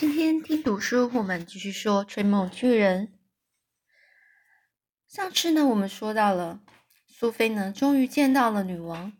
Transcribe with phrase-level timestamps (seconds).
[0.00, 3.12] 今天听读书，我们继续说追梦巨人。
[5.06, 6.62] 上次呢，我们说到了
[7.06, 9.12] 苏菲呢，终于见到了女王，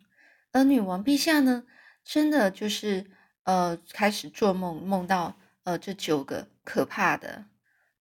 [0.51, 1.65] 而女王陛下呢，
[2.03, 3.11] 真的就是
[3.43, 7.45] 呃，开始做梦，梦到呃这九个可怕的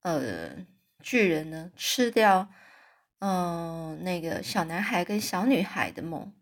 [0.01, 0.51] 呃
[1.03, 2.49] 巨人呢，吃掉
[3.19, 6.33] 嗯那个小男孩跟小女孩的梦，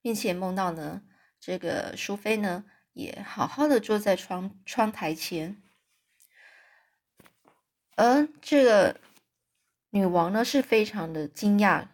[0.00, 1.02] 并且梦到呢，
[1.40, 5.60] 这个苏菲呢，也好好的坐在窗窗台前。
[8.02, 8.98] 而这个
[9.90, 11.88] 女王呢，是非常的惊讶，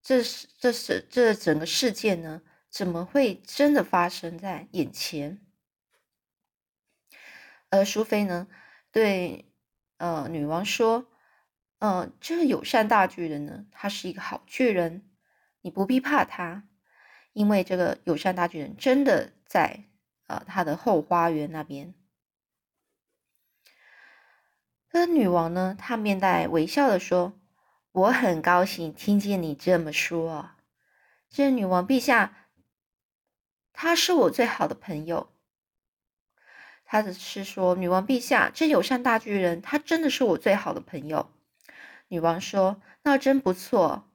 [0.00, 5.44] 这是这是这整个事件呢，怎么会真的发生在眼前？
[7.68, 8.46] 而淑妃呢，
[8.92, 9.52] 对
[9.96, 11.08] 呃女王说
[11.80, 15.02] ：“呃，这个友善大巨人呢，他是一个好巨人，
[15.62, 16.62] 你不必怕他，
[17.32, 19.82] 因为这个友善大巨人真的在
[20.28, 21.92] 呃他的后花园那边。”
[24.92, 25.76] 那女王呢？
[25.78, 27.32] 她面带微笑的说
[27.92, 30.50] ：“我很高兴听见你这么说。
[31.28, 32.48] 这女王陛下，
[33.72, 35.30] 他是我最好的朋友。
[36.84, 41.30] 他的是说，女王陛下，这友善大巨人，他真的是我最好的朋友。”
[42.08, 44.10] 女王说：“那真不错。”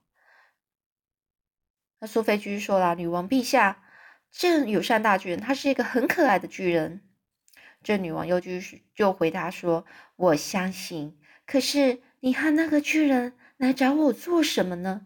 [1.99, 3.81] 那苏菲继续说了：“女王陛下，
[4.29, 7.01] 这友善大巨人，他是一个很可爱的巨人。”
[7.85, 9.85] 这女王又继续就回答说
[10.17, 15.05] ：“我相信，可是你和那个巨人来找我做什么呢？”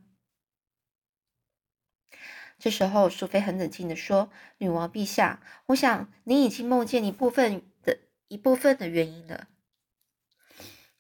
[2.58, 8.00] 这时候，苏菲很冷静的说：“女王陛下，我想你已经梦见一部分的
[8.30, 9.50] 一部分的原因了。”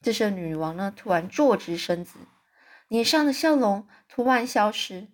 [0.03, 2.19] 这时，女王呢突然坐直身子，
[2.89, 5.07] 脸上的笑容突然消失。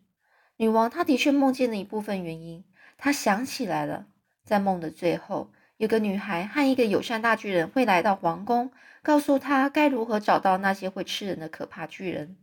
[0.57, 2.65] 女王她的确梦见了一部分原因，
[2.97, 4.07] 她想起来了，
[4.43, 5.51] 在梦的最后。
[5.77, 12.37] 有个女孩和一个友善大巨人会来到皇宫，告诉她该如何找到那些会吃人的可怕巨人，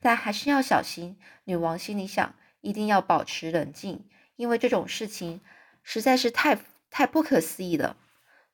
[0.00, 1.18] 但还是要小心。
[1.44, 4.04] 女王心里想，一定要保持冷静，
[4.36, 5.40] 因为这种事情
[5.82, 6.60] 实在是太
[6.90, 7.96] 太不可思议了。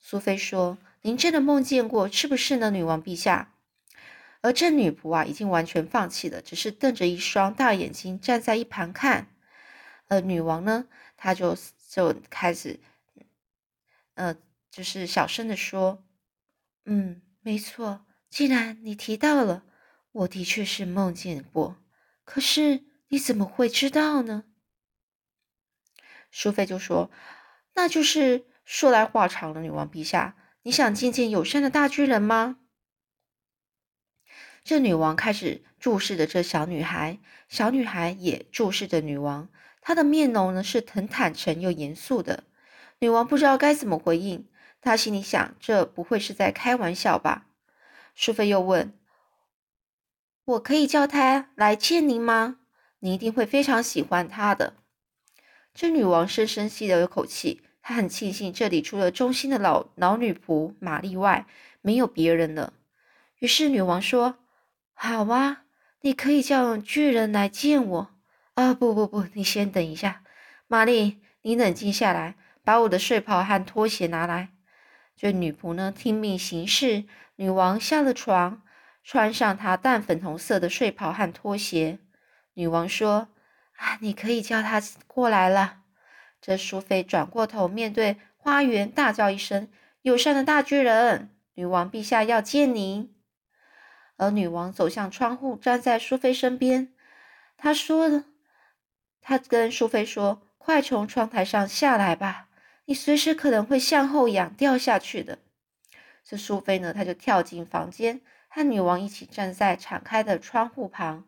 [0.00, 3.52] 苏菲说：“您真的梦见过，是不是呢，女王陛下？”
[4.40, 9.26] 而这女仆啊，已经完全放弃了，只是瞪着一双大眼睛站在一旁看。
[10.08, 10.86] 而女王呢，
[11.18, 11.54] 她就
[11.90, 12.80] 就开始。
[14.16, 14.36] 呃，
[14.70, 16.04] 就是小声的说，
[16.84, 18.06] 嗯，没错。
[18.28, 19.64] 既然你提到了，
[20.12, 21.76] 我的确是梦见过。
[22.24, 24.44] 可是你怎么会知道呢？
[26.30, 27.10] 淑妃就说
[27.76, 32.58] ：“那就是说来话长了，女王陛下，你想见见友善的大巨人吗？”
[34.64, 39.48] 这女王开始注视着这小女孩，小女孩也注视着女王，
[39.80, 42.44] 她的面容呢是很坦诚又严肃的。
[42.98, 44.48] 女王不知道该怎么回应，
[44.80, 47.46] 她心里想：这不会是在开玩笑吧？
[48.14, 48.98] 淑妃又问
[50.46, 52.60] ：“我可以叫他来见您吗？
[53.00, 54.74] 你一定会非常喜欢他的。”
[55.74, 61.46] 这女王深深吸了一口气，她很庆幸这里除了忠心的老老女仆玛丽外，
[61.82, 62.72] 没有别人了。
[63.40, 64.38] 于是女王说
[64.94, 65.64] ：“好啊，
[66.00, 68.10] 你可以叫巨人来见我。”
[68.54, 70.22] 啊，不不不，你先等一下，
[70.66, 72.36] 玛丽，你冷静下来。
[72.66, 74.48] 把我的睡袍和拖鞋拿来。
[75.14, 77.04] 这女仆呢，听命行事。
[77.36, 78.62] 女王下了床，
[79.04, 82.00] 穿上她淡粉红色的睡袍和拖鞋。
[82.54, 83.28] 女王说
[83.78, 85.82] ：“啊，你可以叫他过来了。”
[86.42, 89.68] 这淑妃转过头，面对花园，大叫一声
[90.02, 93.14] ：“友善的大巨人，女王陛下要见您。”
[94.18, 96.92] 而女王走向窗户，站在淑妃身边。
[97.56, 98.24] 她说
[99.22, 102.45] ：“她跟淑妃说，快从窗台上下来吧。”
[102.86, 105.38] 你随时可能会向后仰掉下去的。
[106.24, 111.24] 这苏菲呢，她就跳进房间，和女王一起站在敞开的窗户旁。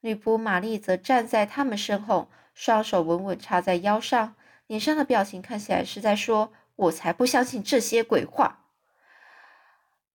[0.00, 4.34] 女仆玛丽则站在他们身后，双手稳稳插在腰上，
[4.66, 8.64] 脸上的表情看起来是在说：“我才不相信这些鬼话。”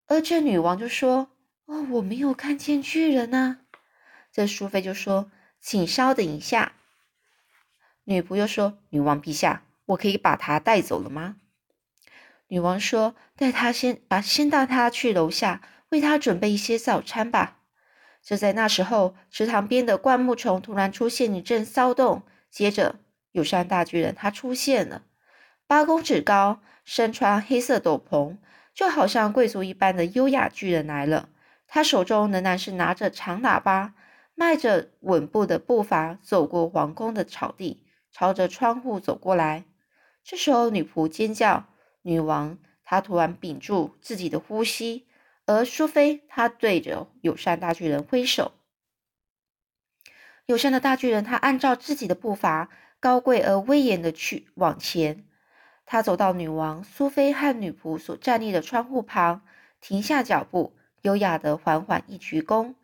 [0.07, 1.30] 而这女王就说
[1.66, 3.60] ：“哦，我没有看见巨人啊。”
[4.31, 5.31] 这苏菲就说
[5.62, 6.74] ：“请稍等一下。”
[8.06, 11.36] 女仆又说：“女王陛下。”我可以把他带走了吗？
[12.48, 17.57] 女王说：“带他先把先带他去楼下，为他准备一些早餐吧。”
[18.24, 23.00] 就在那时候，池塘边的灌木丛突然出现一阵骚动，接着
[23.31, 25.04] 友善大巨人他出现了，
[25.66, 28.38] 八公尺高，身穿黑色斗篷，
[28.74, 31.30] 就好像贵族一般的优雅巨人来了。
[31.68, 33.94] 他手中仍然是拿着长喇叭，
[34.36, 39.66] 迈着稳步的步伐走过皇宫的草地，朝着窗户走过来。
[40.29, 41.68] 这时候，女仆尖叫
[42.03, 45.07] ：“女王，她突然屏住自己的呼吸，
[45.45, 48.51] 而苏菲她对着友善大巨人挥手。
[50.45, 52.69] 友善的大巨人他按照自己的步伐，
[53.00, 55.24] 高贵而威严的去往前。
[55.85, 59.41] 他走到女王苏菲和女仆所站立的窗户旁，
[59.79, 62.75] 停下脚步，优雅的缓缓一鞠躬。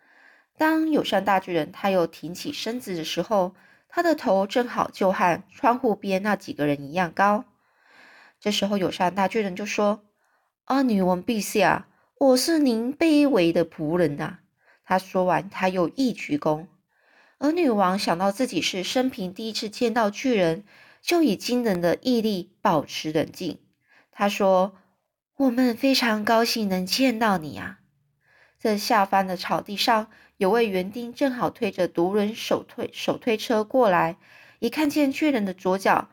[0.56, 3.54] 当友善大巨人他又挺起身子的时候，
[3.96, 7.46] 他的头正好就和窗户边那几个人一样高。
[8.40, 10.04] 这时候，友善大巨人就说
[10.66, 11.86] ：“啊，女王陛下，
[12.18, 14.40] 我是您卑微的仆人呐。”
[14.84, 16.66] 他说完，他又一鞠躬。
[17.38, 20.66] 而女王想到自己是生平第一次见到巨人。
[21.04, 23.60] 就以惊人的毅力保持冷静。
[24.10, 24.74] 他说
[25.36, 27.80] ：“我们非常高兴能见到你啊！”
[28.58, 30.10] 在下方的草地上，
[30.44, 34.18] 有位园丁正好推着独轮手推手推车过来，
[34.60, 36.10] 一看见巨人的左脚，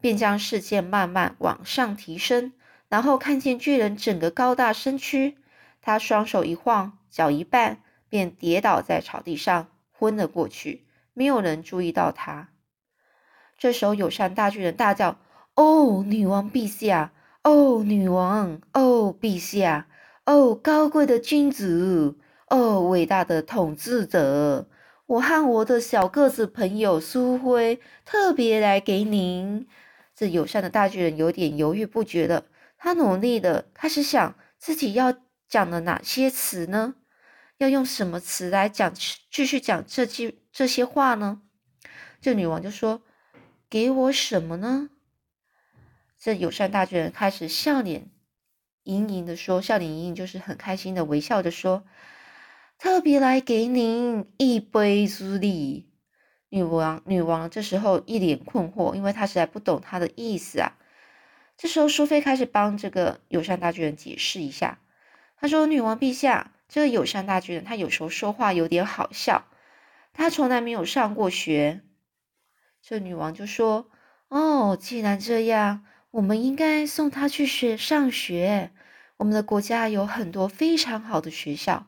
[0.00, 2.52] 便将视线慢慢往上提升，
[2.88, 5.38] 然后看见巨人整个高大身躯，
[5.82, 7.78] 他双手一晃，脚一绊，
[8.08, 10.86] 便跌倒在草地上，昏了过去。
[11.12, 12.50] 没有人注意到他。
[13.58, 15.18] 这时候，友善大巨人大叫
[15.56, 17.12] ：“哦，女王陛下！
[17.42, 18.60] 哦，女王！
[18.72, 19.88] 哦，陛下！
[20.26, 22.14] 哦，高贵的君主！
[22.48, 24.66] 哦，伟大的统治者！
[25.06, 29.66] 我和我的小个子朋友苏辉特别来给您。”
[30.14, 32.46] 这友善的大巨人有点犹豫不决了，
[32.76, 35.14] 他努力的开始想自己要
[35.48, 36.94] 讲的哪些词呢？
[37.58, 38.92] 要用什么词来讲，
[39.30, 41.42] 继续讲这句这些话呢？
[42.20, 43.02] 这女王就说。
[43.70, 44.90] 给我什么呢？
[46.16, 48.08] 这友善大巨人开始笑脸
[48.84, 51.82] 盈盈的说：“笑脸盈盈就是很开心的微笑着说，
[52.84, 55.88] 特别来给您一杯之力。”
[56.50, 60.74] 女王女王这时候一脸困惑，因为她实在不懂他的意思啊。
[61.56, 64.80] 这时候苏菲开始帮这个友善大巨人解释一下，
[65.38, 69.46] 他说：“女王陛下，这个友善大巨人他有时候说话有点好笑，
[70.12, 71.80] 他从来没有上过学。”
[72.86, 73.88] 这女王就说
[74.28, 78.72] ：“哦，既然这样，我们应该送他去学上学。
[79.16, 81.86] 我们的国家有很多非常好的学校。”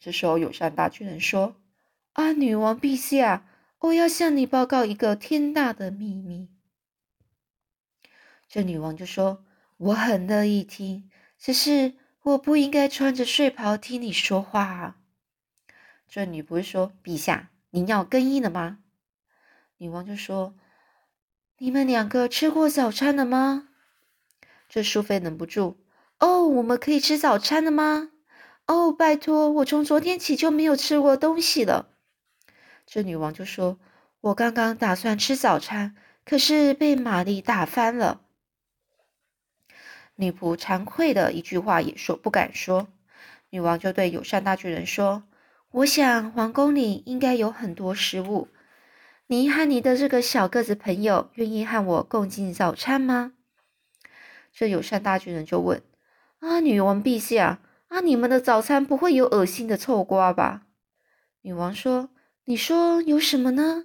[0.00, 1.56] 这时候，友善大巨人说
[2.14, 3.46] ：“啊，女王陛下，
[3.80, 6.48] 我要向你报告一个天大的秘密。”
[8.48, 9.44] 这女王就说
[9.76, 14.96] ：“我很乐意听，只是我不应该穿着睡袍听你说话。”啊。”
[16.08, 18.78] 这女仆说：“陛下。”您要更衣了吗？
[19.76, 20.54] 女王就说
[21.58, 23.68] ：“你们两个吃过早餐了吗？”
[24.70, 25.76] 这淑妃忍不住
[26.18, 28.12] ：“哦，我们可以吃早餐了吗
[28.68, 31.88] ？”“哦，拜托，我从昨天起就没有吃过东西了。”
[32.86, 33.80] 这女王就说
[34.20, 38.20] ：“我刚刚打算吃早餐，可是被玛丽打翻了。”
[40.16, 42.88] 女仆惭愧的一句话也说不敢说。
[43.50, 45.24] 女王就对友善大巨人说。
[45.70, 48.48] 我想皇宫里应该有很多食物。
[49.26, 53.32] 你和你的这个小个子朋友愿意和我共进早餐吗？
[54.50, 55.82] 这友善大巨人就问
[56.40, 60.66] ：“啊，女王陛下，啊，你们的早餐不会有恶心的臭瓜吧？”
[61.42, 62.10] 女王说
[62.46, 63.84] ：“你说有什么呢？”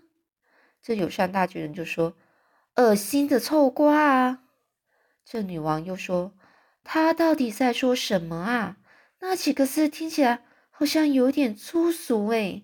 [0.81, 2.15] 这友善大巨人就说
[2.75, 4.43] ：“恶心的臭瓜啊！”
[5.25, 6.33] 这女王又说
[6.83, 8.77] ：“他到底在说什么啊？
[9.19, 10.43] 那几个字听起来……”
[10.75, 12.63] 好像有点粗俗诶。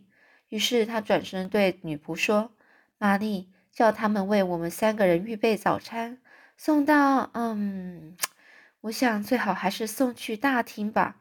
[0.50, 2.51] 于是他转身对女仆说
[2.98, 6.17] ：“玛丽，叫他们为我们三个人预备早餐，
[6.58, 7.29] 送到……
[7.34, 8.17] 嗯，
[8.81, 11.17] 我想最好还是送去大厅吧，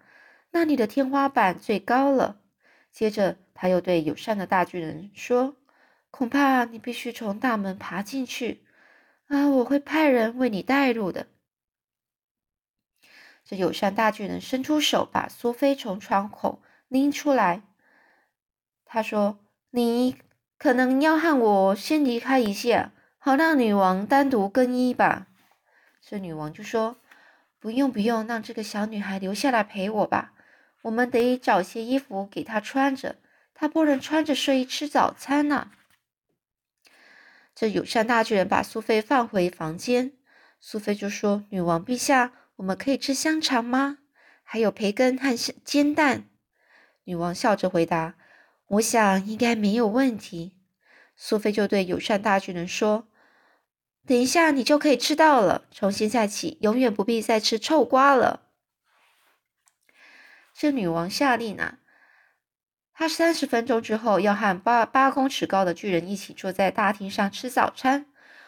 [0.51, 2.41] 那里的天花板最高了。”
[2.93, 5.57] 接着他又对友善的大巨人说
[6.11, 8.65] ：“恐怕你必须从大门爬进去
[9.27, 11.27] 啊，我会派人为你带路的。”
[13.45, 16.63] 这友善大巨人伸出手，把苏菲从窗口。
[16.89, 17.65] 拎出来，
[18.87, 19.41] 他说
[19.73, 20.17] ：“你
[20.57, 25.27] 可能要和我先离开一下，好让女王单独更衣吧。”
[26.01, 26.97] 这女王就说
[27.61, 30.33] ：“不用不用，让这个小女孩留下来陪我吧。
[30.83, 33.17] 我们得找些衣服给她穿着，
[33.55, 35.71] 她不能穿着睡衣吃早餐呢。”
[37.55, 40.13] 这友善大巨人把苏菲放回房间，
[40.61, 43.99] 苏菲就说：“女王陛下，我们可以吃香肠吗？
[44.45, 46.27] 还有培根和煎蛋。”
[47.05, 48.15] 女王笑着回答
[48.69, 50.55] ：“我想应该没有问题。”
[51.17, 53.09] 苏菲就对友善大巨人说
[54.07, 55.67] ：“等一下，你就可以吃到了。
[55.73, 58.45] 从现在起，永远不必再吃臭瓜了。”
[60.61, 61.79] 这女王下令啊，
[62.93, 68.07] 她三十分钟之后要和八八公尺高的巨人一起坐在大厅上吃早餐。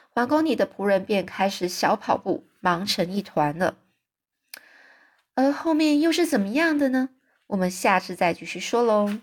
[0.09, 3.77] 皇宫里的仆人便开始小跑步，忙成一团了。
[5.37, 7.11] 而后面又是怎么样的呢？
[7.47, 9.17] 我们下次再继续说喽。